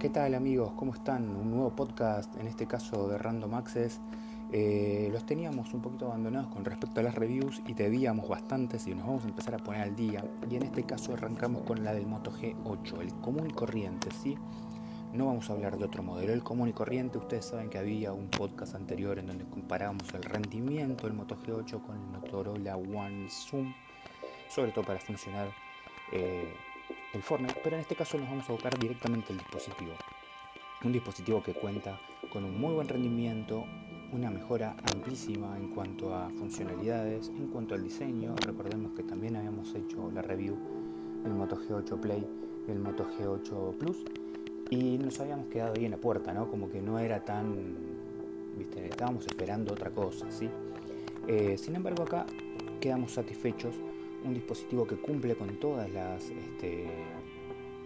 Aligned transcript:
¿Qué 0.00 0.08
tal 0.08 0.34
amigos? 0.34 0.72
¿Cómo 0.76 0.94
están? 0.94 1.28
Un 1.36 1.50
nuevo 1.50 1.76
podcast, 1.76 2.34
en 2.40 2.46
este 2.46 2.66
caso 2.66 3.06
de 3.06 3.18
Random 3.18 3.52
Access. 3.52 4.00
Eh, 4.50 5.10
los 5.12 5.26
teníamos 5.26 5.74
un 5.74 5.82
poquito 5.82 6.06
abandonados 6.06 6.48
con 6.48 6.64
respecto 6.64 7.00
a 7.00 7.02
las 7.02 7.14
reviews 7.14 7.60
y 7.66 7.74
debíamos 7.74 8.26
bastantes 8.26 8.86
y 8.86 8.94
nos 8.94 9.06
vamos 9.06 9.24
a 9.24 9.28
empezar 9.28 9.56
a 9.56 9.58
poner 9.58 9.82
al 9.82 9.94
día. 9.94 10.24
Y 10.50 10.56
en 10.56 10.62
este 10.62 10.84
caso 10.84 11.12
arrancamos 11.12 11.64
con 11.64 11.84
la 11.84 11.92
del 11.92 12.06
Moto 12.06 12.32
G8, 12.32 13.02
el 13.02 13.12
común 13.16 13.48
y 13.50 13.52
corriente, 13.52 14.08
¿sí? 14.10 14.38
No 15.12 15.26
vamos 15.26 15.50
a 15.50 15.52
hablar 15.52 15.76
de 15.76 15.84
otro 15.84 16.02
modelo, 16.02 16.32
el 16.32 16.42
común 16.42 16.70
y 16.70 16.72
corriente. 16.72 17.18
Ustedes 17.18 17.44
saben 17.44 17.68
que 17.68 17.76
había 17.76 18.14
un 18.14 18.30
podcast 18.30 18.74
anterior 18.76 19.18
en 19.18 19.26
donde 19.26 19.44
comparábamos 19.44 20.14
el 20.14 20.22
rendimiento 20.22 21.08
del 21.08 21.14
Moto 21.14 21.36
G8 21.36 21.78
con 21.82 21.96
el 21.96 22.06
Motorola 22.06 22.78
One 22.78 23.28
Zoom, 23.28 23.74
sobre 24.48 24.72
todo 24.72 24.82
para 24.82 24.98
funcionar. 24.98 25.50
Eh, 26.10 26.54
el 27.12 27.22
Fortnite, 27.22 27.60
pero 27.62 27.76
en 27.76 27.82
este 27.82 27.96
caso 27.96 28.18
nos 28.18 28.28
vamos 28.28 28.48
a 28.48 28.52
buscar 28.52 28.78
directamente 28.78 29.32
el 29.32 29.38
dispositivo. 29.38 29.92
Un 30.84 30.92
dispositivo 30.92 31.42
que 31.42 31.54
cuenta 31.54 32.00
con 32.32 32.44
un 32.44 32.60
muy 32.60 32.72
buen 32.72 32.88
rendimiento, 32.88 33.64
una 34.12 34.30
mejora 34.30 34.76
amplísima 34.94 35.56
en 35.56 35.68
cuanto 35.70 36.14
a 36.14 36.30
funcionalidades, 36.30 37.28
en 37.28 37.48
cuanto 37.48 37.74
al 37.74 37.82
diseño. 37.82 38.34
Recordemos 38.36 38.92
que 38.92 39.02
también 39.02 39.36
habíamos 39.36 39.74
hecho 39.74 40.10
la 40.12 40.22
review 40.22 40.56
del 41.24 41.34
Moto 41.34 41.56
G8 41.56 42.00
Play 42.00 42.26
y 42.66 42.70
el 42.70 42.78
Moto 42.78 43.06
G8 43.18 43.76
Plus 43.76 44.04
y 44.70 44.98
nos 44.98 45.18
habíamos 45.18 45.48
quedado 45.48 45.74
ahí 45.76 45.84
en 45.84 45.90
la 45.90 45.96
puerta, 45.96 46.32
¿no? 46.32 46.48
Como 46.48 46.70
que 46.70 46.80
no 46.80 46.98
era 46.98 47.24
tan, 47.24 47.74
viste, 48.56 48.86
estábamos 48.86 49.26
esperando 49.26 49.72
otra 49.72 49.90
cosa, 49.90 50.30
¿sí? 50.30 50.48
Eh, 51.26 51.58
sin 51.58 51.74
embargo 51.74 52.04
acá 52.04 52.24
quedamos 52.80 53.12
satisfechos 53.12 53.74
un 54.24 54.34
dispositivo 54.34 54.86
que 54.86 54.96
cumple 54.96 55.36
con 55.36 55.58
todas 55.58 55.90
las 55.90 56.24
este, 56.24 56.86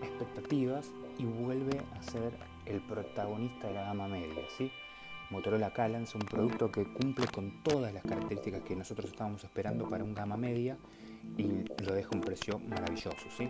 expectativas 0.02 0.90
y 1.18 1.24
vuelve 1.24 1.80
a 1.94 2.02
ser 2.02 2.32
el 2.66 2.80
protagonista 2.80 3.68
de 3.68 3.74
la 3.74 3.84
gama 3.84 4.08
media. 4.08 4.42
¿sí? 4.56 4.70
Motorola 5.30 5.72
Calance, 5.72 6.16
un 6.16 6.26
producto 6.26 6.70
que 6.70 6.84
cumple 6.84 7.26
con 7.26 7.62
todas 7.62 7.92
las 7.92 8.02
características 8.02 8.62
que 8.62 8.76
nosotros 8.76 9.10
estábamos 9.10 9.44
esperando 9.44 9.88
para 9.88 10.04
un 10.04 10.14
gama 10.14 10.36
media 10.36 10.76
y 11.36 11.64
lo 11.82 11.94
deja 11.94 12.10
un 12.12 12.20
precio 12.20 12.58
maravilloso. 12.58 13.26
¿sí? 13.36 13.48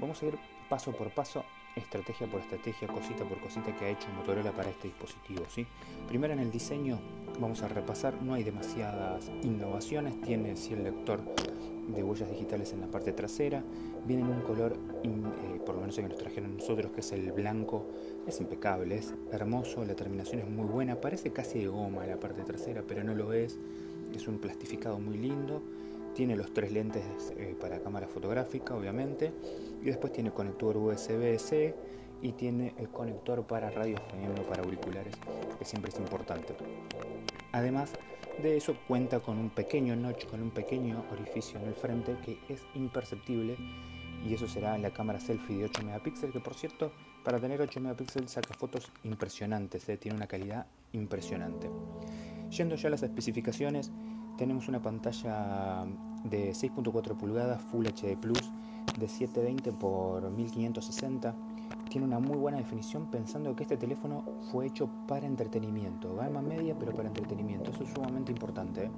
Vamos 0.00 0.22
a 0.22 0.26
ir 0.26 0.38
paso 0.68 0.92
por 0.92 1.10
paso, 1.10 1.44
estrategia 1.76 2.26
por 2.26 2.40
estrategia, 2.40 2.88
cosita 2.88 3.24
por 3.24 3.38
cosita 3.40 3.74
que 3.76 3.84
ha 3.84 3.88
hecho 3.90 4.08
Motorola 4.16 4.52
para 4.52 4.70
este 4.70 4.88
dispositivo. 4.88 5.44
¿sí? 5.48 5.66
Primero 6.08 6.32
en 6.32 6.40
el 6.40 6.50
diseño 6.50 6.98
vamos 7.38 7.62
a 7.62 7.68
repasar, 7.68 8.20
no 8.22 8.34
hay 8.34 8.42
demasiadas 8.42 9.30
innovaciones, 9.42 10.20
tiene 10.22 10.56
sí 10.56 10.72
el 10.72 10.84
lector 10.84 11.20
de 11.88 12.02
huellas 12.02 12.30
digitales 12.30 12.72
en 12.72 12.80
la 12.80 12.86
parte 12.86 13.12
trasera, 13.12 13.62
viene 14.06 14.22
en 14.22 14.28
un 14.28 14.40
color, 14.42 14.76
eh, 15.02 15.60
por 15.64 15.74
lo 15.74 15.80
menos 15.80 15.96
el 15.98 16.04
que 16.04 16.10
nos 16.10 16.18
trajeron 16.18 16.56
nosotros, 16.56 16.92
que 16.92 17.00
es 17.00 17.12
el 17.12 17.32
blanco, 17.32 17.86
es 18.26 18.40
impecable, 18.40 18.96
es 18.96 19.14
hermoso, 19.32 19.84
la 19.84 19.94
terminación 19.94 20.40
es 20.40 20.48
muy 20.48 20.66
buena, 20.66 21.00
parece 21.00 21.30
casi 21.30 21.60
de 21.60 21.68
goma 21.68 22.06
la 22.06 22.18
parte 22.18 22.42
trasera, 22.42 22.82
pero 22.86 23.04
no 23.04 23.14
lo 23.14 23.32
es, 23.32 23.58
es 24.14 24.28
un 24.28 24.38
plastificado 24.38 24.98
muy 24.98 25.18
lindo, 25.18 25.62
tiene 26.14 26.36
los 26.36 26.52
tres 26.54 26.72
lentes 26.72 27.02
eh, 27.36 27.56
para 27.60 27.80
cámara 27.80 28.06
fotográfica, 28.06 28.74
obviamente, 28.74 29.32
y 29.82 29.86
después 29.86 30.12
tiene 30.12 30.30
conector 30.30 30.76
USB-C 30.76 31.74
y 32.22 32.32
tiene 32.32 32.74
el 32.78 32.88
conector 32.88 33.44
para 33.46 33.70
radio 33.70 33.96
FM 33.96 34.40
para 34.48 34.62
auriculares, 34.62 35.14
que 35.58 35.64
siempre 35.64 35.90
es 35.90 35.98
importante. 35.98 36.54
Además, 37.52 37.92
de 38.42 38.56
eso 38.56 38.76
cuenta 38.88 39.20
con 39.20 39.38
un 39.38 39.50
pequeño 39.50 39.96
notch, 39.96 40.26
con 40.26 40.42
un 40.42 40.50
pequeño 40.50 41.04
orificio 41.12 41.58
en 41.58 41.66
el 41.66 41.74
frente 41.74 42.16
que 42.24 42.38
es 42.48 42.62
imperceptible 42.74 43.56
y 44.26 44.34
eso 44.34 44.48
será 44.48 44.78
la 44.78 44.90
cámara 44.90 45.20
selfie 45.20 45.58
de 45.58 45.64
8 45.64 45.82
megapíxeles 45.84 46.32
que 46.32 46.40
por 46.40 46.54
cierto 46.54 46.92
para 47.24 47.38
tener 47.38 47.60
8 47.60 47.80
megapíxeles 47.80 48.30
saca 48.30 48.54
fotos 48.54 48.90
impresionantes, 49.04 49.88
¿eh? 49.88 49.96
tiene 49.96 50.16
una 50.16 50.26
calidad 50.26 50.66
impresionante. 50.92 51.70
Yendo 52.50 52.76
ya 52.76 52.88
a 52.88 52.90
las 52.90 53.02
especificaciones, 53.02 53.92
tenemos 54.36 54.68
una 54.68 54.82
pantalla 54.82 55.84
de 56.24 56.50
6.4 56.50 57.16
pulgadas 57.16 57.62
Full 57.70 57.86
HD 57.86 58.16
Plus 58.20 58.50
de 58.98 59.08
720 59.08 59.70
x 59.70 60.36
1560 60.36 61.34
tiene 61.94 62.08
una 62.08 62.18
muy 62.18 62.36
buena 62.36 62.58
definición 62.58 63.06
pensando 63.06 63.54
que 63.54 63.62
este 63.62 63.76
teléfono 63.76 64.24
fue 64.50 64.66
hecho 64.66 64.90
para 65.06 65.28
entretenimiento, 65.28 66.16
gama 66.16 66.42
media 66.42 66.74
pero 66.76 66.90
para 66.90 67.06
entretenimiento, 67.06 67.70
eso 67.70 67.84
es 67.84 67.90
sumamente 67.90 68.32
importante. 68.32 68.86
¿eh? 68.86 68.90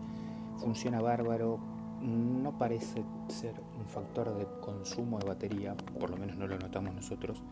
Funciona 0.57 1.03
bárbaro, 1.03 1.59
no 2.01 2.57
parece 2.57 3.05
ser 3.29 3.53
un 3.79 3.85
factor 3.85 4.35
de 4.39 4.47
consumo 4.63 5.19
de 5.19 5.27
batería, 5.27 5.77
por 6.01 6.09
lo 6.09 6.17
menos 6.17 6.39
no 6.39 6.47
lo 6.47 6.59
notamos 6.59 6.95
nosotros, 6.95 7.43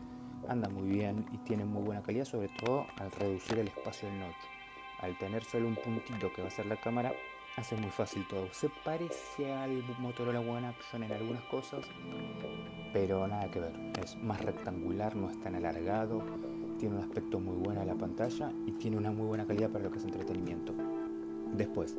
anda 0.49 0.71
muy 0.71 0.89
bien 0.89 1.27
y 1.31 1.37
tiene 1.37 1.67
muy 1.67 1.83
buena 1.83 2.01
calidad, 2.03 2.25
sobre 2.25 2.49
todo 2.49 2.87
al 2.97 3.11
reducir 3.13 3.59
el 3.59 3.69
espacio 3.69 4.09
del 4.09 4.21
notch. 4.21 4.43
Al 5.01 5.19
tener 5.19 5.45
solo 5.45 5.69
un 5.69 5.75
puntito 5.75 6.33
que 6.33 6.41
va 6.41 6.49
a 6.49 6.53
ser 6.53 6.65
la 6.65 6.81
cámara, 6.81 7.13
hace 7.59 7.77
muy 7.77 7.91
fácil 7.91 8.27
todo. 8.29 8.49
Se 8.53 8.71
parece 8.83 9.53
al 9.53 9.85
Motorola 9.99 10.41
One 10.41 10.69
Action 10.69 11.03
en 11.03 11.13
algunas 11.13 11.43
cosas, 11.45 11.85
pero 12.95 13.27
nada 13.27 13.51
que 13.51 13.59
ver. 13.59 13.73
Es 14.01 14.17
más 14.23 14.41
rectangular, 14.41 15.17
no 15.17 15.29
es 15.29 15.39
tan 15.41 15.57
alargado, 15.57 16.23
tiene 16.79 16.95
un 16.95 17.03
aspecto 17.03 17.41
muy 17.41 17.57
bueno 17.57 17.83
en 17.83 17.89
la 17.89 17.97
pantalla 17.97 18.53
y 18.67 18.73
tiene 18.73 18.97
una 18.97 19.11
muy 19.11 19.27
buena 19.27 19.45
calidad 19.45 19.69
para 19.69 19.85
lo 19.85 19.91
que 19.91 19.99
es 19.99 20.05
entretenimiento. 20.05 20.73
Después, 21.53 21.97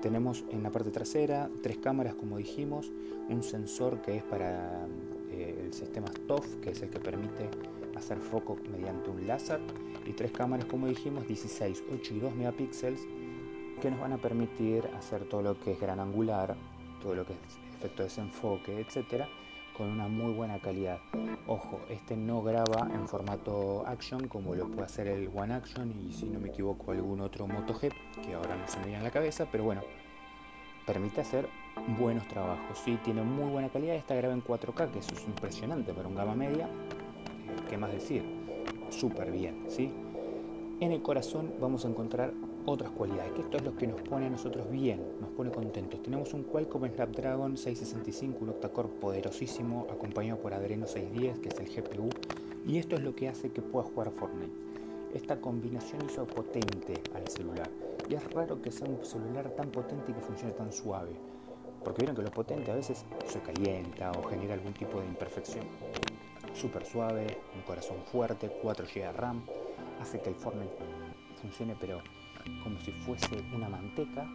tenemos 0.00 0.44
en 0.50 0.62
la 0.62 0.72
parte 0.72 0.90
trasera 0.90 1.50
tres 1.62 1.76
cámaras, 1.76 2.14
como 2.14 2.38
dijimos, 2.38 2.90
un 3.28 3.42
sensor 3.42 4.00
que 4.00 4.16
es 4.16 4.22
para 4.22 4.86
eh, 5.30 5.64
el 5.66 5.72
sistema 5.74 6.08
TOF, 6.26 6.56
que 6.56 6.70
es 6.70 6.82
el 6.82 6.88
que 6.88 6.98
permite 6.98 7.50
hacer 7.94 8.18
foco 8.18 8.56
mediante 8.70 9.10
un 9.10 9.26
láser, 9.26 9.60
y 10.06 10.14
tres 10.14 10.32
cámaras, 10.32 10.64
como 10.64 10.86
dijimos, 10.86 11.28
16, 11.28 11.84
8 11.92 12.14
y 12.14 12.20
2 12.20 12.34
megapíxeles 12.34 13.06
que 13.82 13.90
nos 13.90 14.00
van 14.00 14.14
a 14.14 14.16
permitir 14.16 14.86
hacer 14.96 15.28
todo 15.28 15.42
lo 15.42 15.60
que 15.60 15.72
es 15.72 15.80
gran 15.80 16.00
angular, 16.00 16.56
todo 17.02 17.14
lo 17.14 17.26
que 17.26 17.34
es 17.34 17.38
efecto 17.76 17.98
de 17.98 18.08
desenfoque, 18.08 18.80
etcétera, 18.80 19.28
con 19.76 19.88
una 19.88 20.08
muy 20.08 20.32
buena 20.32 20.58
calidad. 20.58 20.98
Ojo, 21.46 21.80
este 21.88 22.16
no 22.16 22.42
graba 22.42 22.88
en 22.92 23.08
formato 23.08 23.84
action 23.86 24.28
como 24.28 24.54
lo 24.54 24.68
puede 24.68 24.84
hacer 24.84 25.08
el 25.08 25.30
One 25.34 25.54
Action 25.54 25.92
y 26.06 26.12
si 26.12 26.26
no 26.26 26.38
me 26.40 26.48
equivoco 26.48 26.92
algún 26.92 27.20
otro 27.20 27.46
Moto 27.46 27.78
que 27.78 28.34
ahora 28.34 28.56
no 28.56 28.68
se 28.68 28.78
me 28.78 28.84
viene 28.84 28.98
en 28.98 29.04
la 29.04 29.10
cabeza, 29.10 29.46
pero 29.50 29.64
bueno, 29.64 29.82
permite 30.86 31.20
hacer 31.20 31.48
buenos 31.98 32.26
trabajos. 32.28 32.78
Sí, 32.78 32.98
tiene 33.02 33.22
muy 33.22 33.50
buena 33.50 33.68
calidad, 33.68 33.96
esta 33.96 34.14
graba 34.14 34.34
en 34.34 34.44
4K, 34.44 34.90
que 34.90 34.98
eso 34.98 35.14
es 35.14 35.24
impresionante 35.24 35.92
para 35.92 36.08
un 36.08 36.14
gama 36.14 36.34
media. 36.34 36.66
Eh, 36.66 37.62
¿Qué 37.68 37.76
más 37.76 37.92
decir? 37.92 38.22
Súper 38.90 39.30
bien, 39.30 39.64
¿sí? 39.68 39.90
En 40.80 40.92
el 40.92 41.02
corazón 41.02 41.54
vamos 41.60 41.84
a 41.84 41.88
encontrar 41.88 42.32
otras 42.66 42.90
cualidades, 42.90 43.32
que 43.32 43.40
esto 43.42 43.56
es 43.56 43.64
lo 43.64 43.76
que 43.76 43.86
nos 43.86 44.00
pone 44.02 44.26
a 44.26 44.30
nosotros 44.30 44.70
bien, 44.70 45.00
nos 45.20 45.30
pone 45.30 45.50
contentos. 45.50 46.02
Tenemos 46.02 46.32
un 46.34 46.44
Qualcomm 46.44 46.86
Snapdragon 46.86 47.56
665, 47.56 48.38
un 48.40 48.50
octacore 48.50 48.88
poderosísimo, 48.88 49.86
acompañado 49.90 50.40
por 50.40 50.54
Adreno 50.54 50.86
610, 50.86 51.38
que 51.40 51.48
es 51.48 51.58
el 51.58 51.68
GPU, 51.68 52.08
y 52.66 52.78
esto 52.78 52.96
es 52.96 53.02
lo 53.02 53.14
que 53.14 53.28
hace 53.28 53.50
que 53.50 53.62
pueda 53.62 53.86
jugar 53.86 54.12
Fortnite. 54.12 54.52
Esta 55.14 55.40
combinación 55.40 56.04
hizo 56.06 56.26
potente 56.26 56.94
al 57.14 57.28
celular, 57.28 57.68
y 58.08 58.14
es 58.14 58.32
raro 58.32 58.62
que 58.62 58.70
sea 58.70 58.88
un 58.88 59.04
celular 59.04 59.50
tan 59.50 59.70
potente 59.70 60.12
y 60.12 60.14
que 60.14 60.20
funcione 60.20 60.52
tan 60.52 60.72
suave, 60.72 61.10
porque 61.84 62.02
vieron 62.02 62.16
que 62.16 62.22
lo 62.22 62.30
potente 62.30 62.70
a 62.70 62.76
veces 62.76 63.04
se 63.26 63.40
calienta 63.40 64.12
o 64.12 64.22
genera 64.22 64.54
algún 64.54 64.72
tipo 64.72 65.00
de 65.00 65.06
imperfección. 65.06 65.64
Súper 66.54 66.84
suave, 66.84 67.38
un 67.54 67.62
corazón 67.62 67.98
fuerte, 68.04 68.50
4 68.62 68.86
GB 68.86 69.02
de 69.02 69.12
RAM, 69.12 69.42
hace 70.00 70.20
que 70.20 70.28
el 70.28 70.36
Fortnite 70.36 70.76
funcione 71.40 71.74
pero 71.80 72.00
como 72.62 72.78
si 72.80 72.92
fuese 72.92 73.42
una 73.54 73.68
manteca, 73.68 74.28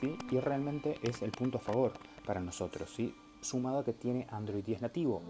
¿sí? 0.00 0.16
y 0.30 0.38
realmente 0.40 0.98
es 1.02 1.22
el 1.22 1.30
punto 1.30 1.58
a 1.58 1.60
favor 1.60 1.92
para 2.26 2.40
nosotros, 2.40 2.90
¿sí? 2.90 3.14
sumado 3.40 3.78
a 3.78 3.84
que 3.84 3.92
tiene 3.92 4.26
Android 4.30 4.64
10 4.64 4.82
nativo, 4.82 5.22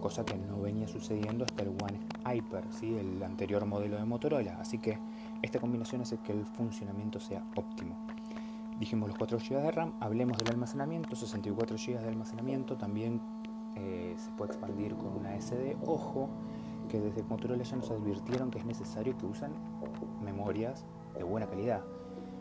cosa 0.00 0.24
que 0.24 0.36
no 0.36 0.60
venía 0.60 0.86
sucediendo 0.88 1.44
hasta 1.44 1.62
el 1.62 1.70
One 1.70 2.00
Hyper, 2.24 2.64
¿sí? 2.70 2.94
el 2.96 3.22
anterior 3.22 3.64
modelo 3.66 3.96
de 3.96 4.04
Motorola, 4.04 4.58
así 4.60 4.78
que 4.78 4.98
esta 5.42 5.58
combinación 5.58 6.02
hace 6.02 6.18
que 6.18 6.32
el 6.32 6.44
funcionamiento 6.44 7.18
sea 7.20 7.44
óptimo. 7.56 8.06
Dijimos 8.78 9.08
los 9.08 9.18
4 9.18 9.38
GB 9.38 9.62
de 9.62 9.70
RAM, 9.70 9.94
hablemos 10.00 10.36
del 10.36 10.50
almacenamiento, 10.50 11.16
64 11.16 11.76
GB 11.78 11.98
de 11.98 12.08
almacenamiento, 12.08 12.76
también 12.76 13.22
eh, 13.74 14.14
se 14.18 14.30
puede 14.32 14.52
expandir 14.52 14.94
con 14.96 15.16
una 15.16 15.40
SD, 15.40 15.78
ojo 15.86 16.28
que 16.90 17.00
desde 17.00 17.22
Motorola 17.22 17.62
ya 17.62 17.76
nos 17.76 17.90
advirtieron 17.90 18.50
que 18.50 18.58
es 18.58 18.64
necesario 18.64 19.16
que 19.16 19.26
usen 19.26 19.52
memorias 20.22 20.84
de 21.16 21.24
buena 21.24 21.46
calidad. 21.46 21.82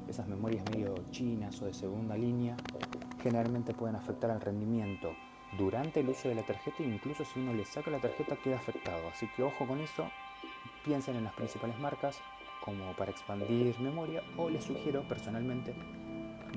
Esas 0.07 0.27
memorias 0.27 0.63
medio 0.71 0.93
chinas 1.11 1.61
o 1.61 1.65
de 1.65 1.73
segunda 1.73 2.15
línea 2.15 2.55
generalmente 3.21 3.73
pueden 3.73 3.95
afectar 3.95 4.29
al 4.29 4.41
rendimiento 4.41 5.13
durante 5.57 6.01
el 6.01 6.09
uso 6.09 6.29
de 6.29 6.35
la 6.35 6.45
tarjeta 6.45 6.83
e 6.83 6.87
incluso 6.87 7.25
si 7.25 7.39
uno 7.39 7.53
le 7.53 7.65
saca 7.65 7.89
la 7.89 7.99
tarjeta 7.99 8.35
queda 8.35 8.57
afectado. 8.57 9.07
Así 9.09 9.27
que 9.35 9.43
ojo 9.43 9.65
con 9.65 9.79
eso, 9.79 10.05
piensen 10.83 11.15
en 11.15 11.23
las 11.23 11.33
principales 11.33 11.79
marcas 11.79 12.19
como 12.63 12.93
para 12.95 13.11
expandir 13.11 13.79
memoria 13.79 14.21
o 14.37 14.49
les 14.49 14.63
sugiero 14.63 15.03
personalmente 15.07 15.73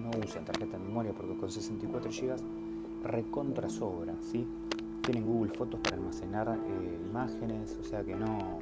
no 0.00 0.10
usen 0.24 0.44
tarjeta 0.44 0.78
de 0.78 0.84
memoria 0.84 1.12
porque 1.12 1.36
con 1.36 1.50
64 1.50 2.10
GB 2.10 3.02
recontra 3.02 3.68
sobra, 3.68 4.14
¿sí? 4.20 4.46
Tienen 5.02 5.26
Google 5.26 5.52
Fotos 5.54 5.80
para 5.80 5.96
almacenar 5.96 6.48
eh, 6.48 6.98
imágenes, 7.08 7.78
o 7.80 7.84
sea 7.84 8.04
que 8.04 8.14
no, 8.14 8.58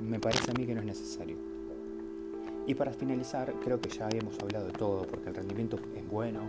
me 0.00 0.18
parece 0.18 0.50
a 0.50 0.54
mí 0.54 0.66
que 0.66 0.74
no 0.74 0.80
es 0.80 0.86
necesario. 0.86 1.53
Y 2.66 2.74
para 2.74 2.92
finalizar, 2.92 3.52
creo 3.62 3.80
que 3.80 3.90
ya 3.90 4.08
hemos 4.08 4.38
hablado 4.40 4.66
de 4.66 4.72
todo, 4.72 5.06
porque 5.06 5.28
el 5.28 5.34
rendimiento 5.34 5.78
es 5.94 6.08
bueno, 6.08 6.40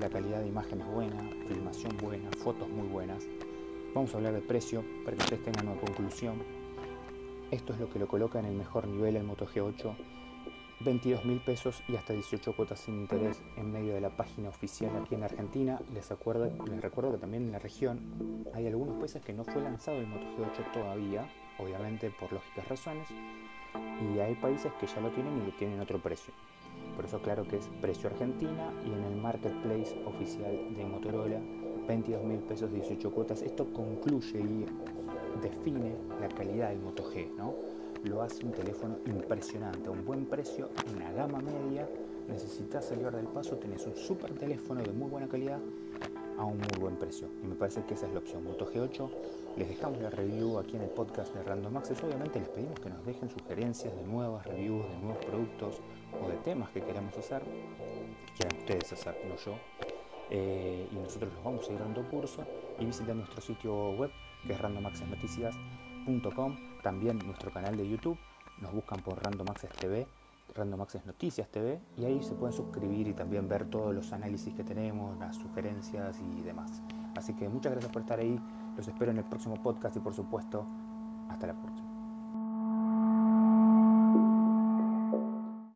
la 0.00 0.10
calidad 0.10 0.40
de 0.40 0.48
imagen 0.48 0.82
es 0.82 0.86
buena, 0.88 1.30
filmación 1.48 1.96
buena, 1.96 2.30
fotos 2.32 2.68
muy 2.68 2.86
buenas. 2.88 3.26
Vamos 3.94 4.12
a 4.12 4.18
hablar 4.18 4.34
de 4.34 4.42
precio 4.42 4.84
para 5.04 5.16
que 5.16 5.22
ustedes 5.22 5.42
tengan 5.42 5.68
una 5.68 5.80
conclusión. 5.80 6.42
Esto 7.50 7.72
es 7.72 7.80
lo 7.80 7.88
que 7.88 7.98
lo 7.98 8.06
coloca 8.06 8.38
en 8.38 8.46
el 8.46 8.54
mejor 8.54 8.86
nivel 8.86 9.16
el 9.16 9.24
Moto 9.24 9.46
G8 9.46 9.94
22 10.80 11.26
mil 11.26 11.40
pesos 11.40 11.82
y 11.88 11.96
hasta 11.96 12.14
18 12.14 12.56
cuotas 12.56 12.80
sin 12.80 13.02
interés 13.02 13.42
en 13.56 13.70
medio 13.70 13.92
de 13.92 14.00
la 14.00 14.16
página 14.16 14.48
oficial 14.48 14.90
aquí 14.96 15.14
en 15.14 15.24
Argentina. 15.24 15.78
Les, 15.92 16.08
les 16.08 16.80
recuerdo 16.82 17.12
que 17.12 17.18
también 17.18 17.44
en 17.44 17.52
la 17.52 17.58
región 17.58 18.46
hay 18.54 18.66
algunos 18.66 18.96
países 18.96 19.22
que 19.22 19.34
no 19.34 19.44
fue 19.44 19.60
lanzado 19.60 19.98
el 19.98 20.06
Moto 20.06 20.24
G8 20.38 20.72
todavía, 20.72 21.28
obviamente 21.58 22.10
por 22.10 22.32
lógicas 22.32 22.66
razones, 22.68 23.08
y 24.00 24.18
hay 24.18 24.34
países 24.34 24.72
que 24.80 24.86
ya 24.86 25.00
lo 25.00 25.10
tienen 25.10 25.46
y 25.46 25.50
tienen 25.52 25.80
otro 25.80 25.98
precio. 25.98 26.32
Por 26.96 27.04
eso 27.04 27.20
claro 27.20 27.46
que 27.46 27.56
es 27.56 27.68
precio 27.80 28.10
Argentina 28.10 28.72
y 28.84 28.92
en 28.92 29.04
el 29.04 29.16
marketplace 29.16 29.94
oficial 30.06 30.74
de 30.74 30.84
Motorola 30.84 31.40
22 31.86 32.24
mil 32.24 32.38
pesos 32.40 32.72
18 32.72 33.10
cuotas. 33.10 33.42
Esto 33.42 33.66
concluye 33.72 34.40
y 34.40 34.66
define 35.42 35.96
la 36.20 36.28
calidad 36.28 36.70
del 36.70 36.80
Moto 36.80 37.04
G, 37.10 37.34
¿no? 37.36 37.54
lo 38.04 38.22
hace 38.22 38.44
un 38.44 38.52
teléfono 38.52 38.98
impresionante, 39.06 39.90
un 39.90 40.04
buen 40.04 40.24
precio, 40.26 40.70
una 40.94 41.12
gama 41.12 41.40
media. 41.40 41.88
Necesitas 42.28 42.86
salir 42.86 43.10
del 43.10 43.26
paso, 43.26 43.56
tenés 43.56 43.86
un 43.86 43.96
super 43.96 44.32
teléfono 44.32 44.82
de 44.82 44.92
muy 44.92 45.10
buena 45.10 45.28
calidad 45.28 45.58
a 46.40 46.44
un 46.44 46.58
muy 46.58 46.78
buen 46.78 46.96
precio. 46.96 47.28
Y 47.42 47.46
me 47.46 47.54
parece 47.54 47.84
que 47.84 47.94
esa 47.94 48.06
es 48.06 48.12
la 48.12 48.18
opción. 48.20 48.42
Moto 48.44 48.66
G8, 48.66 49.10
les 49.56 49.68
dejamos 49.68 50.00
la 50.00 50.10
review 50.10 50.58
aquí 50.58 50.76
en 50.76 50.82
el 50.82 50.88
podcast 50.88 51.34
de 51.34 51.42
Random 51.42 51.76
Access. 51.76 52.02
Obviamente 52.02 52.40
les 52.40 52.48
pedimos 52.48 52.80
que 52.80 52.88
nos 52.88 53.04
dejen 53.04 53.28
sugerencias 53.28 53.94
de 53.94 54.02
nuevas 54.04 54.46
reviews, 54.46 54.88
de 54.88 54.98
nuevos 54.98 55.24
productos 55.24 55.80
o 56.20 56.28
de 56.28 56.36
temas 56.38 56.70
que 56.70 56.80
queramos 56.80 57.16
hacer, 57.16 57.42
quieran 58.36 58.58
ustedes 58.58 58.92
hacer, 58.92 59.16
no 59.28 59.36
yo. 59.36 59.54
Eh, 60.30 60.88
y 60.90 60.94
nosotros 60.94 61.32
los 61.34 61.44
vamos 61.44 61.68
a 61.68 61.72
ir 61.72 61.78
dando 61.78 62.08
curso 62.08 62.44
y 62.78 62.84
visiten 62.86 63.18
nuestro 63.18 63.40
sitio 63.42 63.90
web 63.92 64.10
que 64.46 64.52
es 64.52 64.60
randomaccessnoticias.com 64.60 66.56
también 66.82 67.18
nuestro 67.18 67.50
canal 67.52 67.76
de 67.76 67.88
YouTube, 67.88 68.18
nos 68.58 68.72
buscan 68.72 69.02
por 69.02 69.22
Random 69.22 69.46
Access 69.50 69.70
TV, 69.72 70.06
Random 70.54 70.80
Access 70.82 71.06
Noticias 71.06 71.48
TV, 71.48 71.80
y 71.96 72.04
ahí 72.04 72.22
se 72.22 72.34
pueden 72.34 72.54
suscribir 72.54 73.08
y 73.08 73.14
también 73.14 73.48
ver 73.48 73.66
todos 73.66 73.94
los 73.94 74.12
análisis 74.12 74.54
que 74.54 74.64
tenemos, 74.64 75.18
las 75.18 75.36
sugerencias 75.36 76.20
y 76.20 76.42
demás. 76.42 76.82
Así 77.16 77.34
que 77.34 77.48
muchas 77.48 77.72
gracias 77.72 77.92
por 77.92 78.02
estar 78.02 78.18
ahí, 78.18 78.38
los 78.76 78.86
espero 78.86 79.10
en 79.10 79.18
el 79.18 79.24
próximo 79.24 79.62
podcast 79.62 79.96
y 79.96 80.00
por 80.00 80.14
supuesto, 80.14 80.66
hasta 81.28 81.46
la 81.46 81.54
próxima. 81.54 81.79